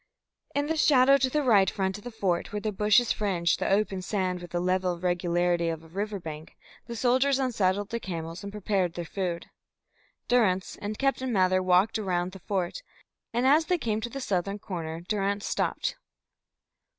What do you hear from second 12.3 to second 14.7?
the fort, and as they came to the southern